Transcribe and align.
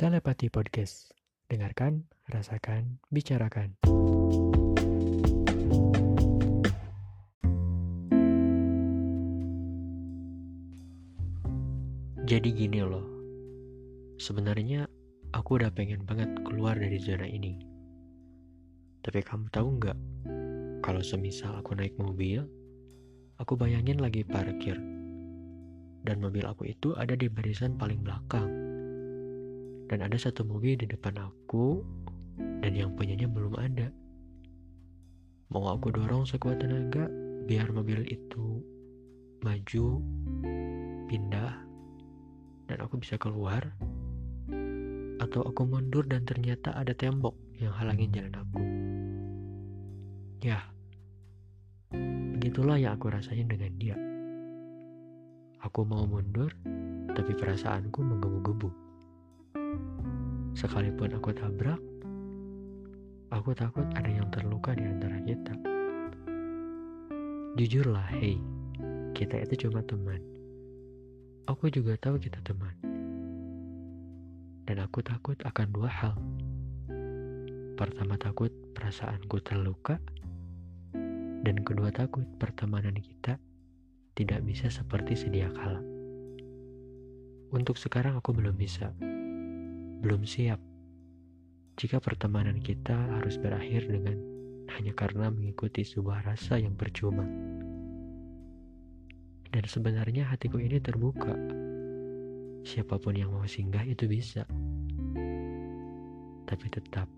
Telepati 0.00 0.48
Podcast. 0.48 1.12
Dengarkan, 1.44 2.08
rasakan, 2.32 3.04
bicarakan. 3.12 3.76
Jadi 12.24 12.48
gini 12.48 12.80
loh. 12.80 13.04
Sebenarnya 14.16 14.88
aku 15.36 15.60
udah 15.60 15.68
pengen 15.68 16.08
banget 16.08 16.32
keluar 16.48 16.80
dari 16.80 16.96
zona 16.96 17.28
ini. 17.28 17.60
Tapi 19.04 19.20
kamu 19.20 19.52
tahu 19.52 19.84
nggak? 19.84 19.98
Kalau 20.80 21.04
semisal 21.04 21.60
aku 21.60 21.76
naik 21.76 21.92
mobil, 22.00 22.48
aku 23.36 23.52
bayangin 23.52 24.00
lagi 24.00 24.24
parkir. 24.24 24.80
Dan 26.00 26.24
mobil 26.24 26.48
aku 26.48 26.72
itu 26.72 26.96
ada 26.96 27.12
di 27.12 27.28
barisan 27.28 27.76
paling 27.76 28.00
belakang. 28.00 28.69
Dan 29.90 30.06
ada 30.06 30.14
satu 30.14 30.46
mobil 30.46 30.78
di 30.78 30.86
depan 30.86 31.18
aku 31.18 31.82
dan 32.62 32.78
yang 32.78 32.94
punyanya 32.94 33.26
belum 33.26 33.58
ada. 33.58 33.90
Mau 35.50 35.66
aku 35.66 35.90
dorong 35.90 36.22
sekuat 36.22 36.62
tenaga 36.62 37.10
biar 37.50 37.74
mobil 37.74 38.06
itu 38.06 38.62
maju, 39.42 39.98
pindah, 41.10 41.58
dan 42.70 42.78
aku 42.78 43.02
bisa 43.02 43.18
keluar. 43.18 43.74
Atau 45.18 45.42
aku 45.42 45.66
mundur 45.66 46.06
dan 46.06 46.22
ternyata 46.22 46.70
ada 46.70 46.94
tembok 46.94 47.34
yang 47.58 47.74
halangin 47.74 48.14
jalan 48.14 48.34
aku. 48.38 48.62
Ya, 50.40 50.70
begitulah 52.38 52.78
yang 52.78 52.94
aku 52.94 53.10
rasain 53.10 53.50
dengan 53.50 53.74
dia. 53.74 53.98
Aku 55.66 55.82
mau 55.82 56.06
mundur, 56.06 56.54
tapi 57.12 57.34
perasaanku 57.34 58.00
menggebu-gebu. 58.00 58.89
Sekalipun 60.50 61.14
aku 61.14 61.30
tabrak, 61.30 61.78
aku 63.30 63.54
takut 63.54 63.86
ada 63.94 64.10
yang 64.10 64.26
terluka 64.34 64.74
di 64.74 64.82
antara 64.82 65.22
kita. 65.22 65.54
Jujurlah, 67.54 68.06
hei, 68.18 68.38
kita 69.14 69.42
itu 69.46 69.66
cuma 69.66 69.82
teman. 69.86 70.18
Aku 71.46 71.70
juga 71.70 71.94
tahu 71.98 72.18
kita 72.18 72.42
teman. 72.42 72.74
Dan 74.66 74.82
aku 74.82 75.02
takut 75.02 75.38
akan 75.42 75.66
dua 75.70 75.90
hal. 75.90 76.14
Pertama 77.78 78.18
takut 78.18 78.50
perasaanku 78.74 79.42
terluka, 79.42 79.98
dan 81.40 81.56
kedua 81.64 81.94
takut 81.94 82.26
pertemanan 82.36 82.98
kita 82.98 83.40
tidak 84.18 84.44
bisa 84.44 84.68
seperti 84.68 85.16
sedia 85.16 85.48
kala. 85.54 85.80
Untuk 87.50 87.80
sekarang 87.80 88.14
aku 88.20 88.30
belum 88.36 88.54
bisa, 88.54 88.92
belum 90.00 90.24
siap. 90.24 90.56
Jika 91.76 92.00
pertemanan 92.00 92.60
kita 92.60 92.96
harus 93.20 93.36
berakhir 93.36 93.84
dengan 93.84 94.16
hanya 94.72 94.96
karena 94.96 95.28
mengikuti 95.28 95.84
sebuah 95.84 96.24
rasa 96.24 96.56
yang 96.56 96.72
percuma. 96.72 97.24
Dan 99.50 99.64
sebenarnya 99.66 100.24
hatiku 100.30 100.56
ini 100.56 100.80
terbuka. 100.80 101.36
Siapa 102.64 102.96
pun 102.96 103.12
yang 103.12 103.34
mau 103.34 103.44
singgah 103.44 103.84
itu 103.84 104.08
bisa. 104.08 104.48
Tapi 106.48 106.66
tetap, 106.72 107.08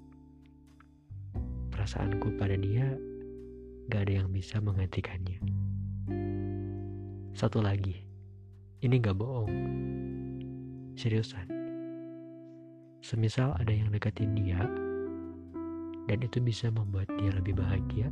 perasaanku 1.70 2.34
pada 2.34 2.58
dia 2.58 2.98
gak 3.90 4.10
ada 4.10 4.24
yang 4.24 4.28
bisa 4.32 4.58
menggantikannya. 4.58 5.38
Satu 7.36 7.60
lagi, 7.60 8.00
ini 8.80 8.96
gak 8.98 9.16
bohong. 9.18 9.52
Seriusan. 10.96 11.51
Semisal 13.02 13.50
ada 13.58 13.74
yang 13.74 13.90
deketin 13.90 14.30
dia, 14.38 14.62
dan 16.06 16.18
itu 16.22 16.38
bisa 16.38 16.70
membuat 16.70 17.10
dia 17.18 17.34
lebih 17.34 17.58
bahagia, 17.58 18.06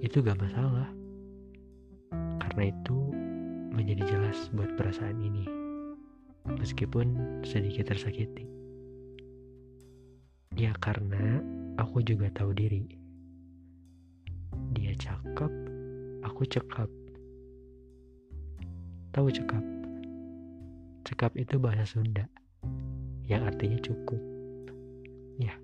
itu 0.00 0.24
gak 0.24 0.40
masalah. 0.40 0.88
Karena 2.40 2.72
itu 2.72 2.98
menjadi 3.76 4.08
jelas 4.08 4.48
buat 4.56 4.72
perasaan 4.80 5.20
ini, 5.20 5.44
meskipun 6.48 7.12
sedikit 7.44 7.92
tersakiti. 7.92 8.48
Ya 10.56 10.72
karena 10.80 11.44
aku 11.76 12.00
juga 12.00 12.32
tahu 12.32 12.56
diri. 12.56 12.88
Dia 14.72 14.96
cakep, 14.96 15.52
aku 16.24 16.42
cekap 16.48 16.88
Tahu 19.14 19.30
cekap? 19.30 19.62
Cekap 21.06 21.38
itu 21.38 21.54
bahasa 21.62 21.86
Sunda 21.86 22.26
yang 23.24 23.48
artinya 23.48 23.80
cukup. 23.80 24.20
Ya, 25.40 25.56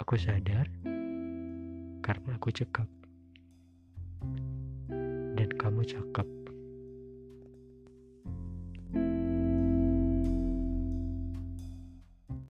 aku 0.00 0.18
sadar 0.18 0.66
karena 2.02 2.30
aku 2.36 2.50
cekap. 2.50 2.88
Dan 5.32 5.48
kamu 5.56 5.86
cakep. 5.86 6.41